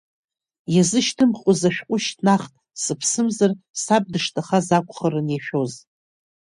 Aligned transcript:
Иазышьҭымхуаз 0.73 1.61
ашәҟәы 1.67 1.97
шьҭнахт, 2.03 2.53
сыԥсымзар, 2.81 3.51
саб 3.83 4.03
дышҭахаз 4.13 4.67
акәхарын 4.77 5.27
иашәоз. 5.31 5.73